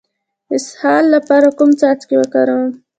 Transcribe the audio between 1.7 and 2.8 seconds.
څاڅکي وکاروم؟